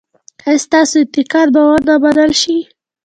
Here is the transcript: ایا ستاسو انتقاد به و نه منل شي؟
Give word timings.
ایا 0.47 0.61
ستاسو 0.65 0.95
انتقاد 1.03 1.47
به 1.53 1.61
و 1.69 1.71
نه 1.87 1.93
منل 2.03 2.31
شي؟ 2.41 2.57